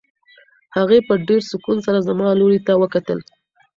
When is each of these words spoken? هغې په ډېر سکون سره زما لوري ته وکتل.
هغې 0.77 0.99
په 1.07 1.13
ډېر 1.27 1.41
سکون 1.51 1.77
سره 1.85 2.05
زما 2.07 2.27
لوري 2.39 2.59
ته 2.67 2.73
وکتل. 2.81 3.19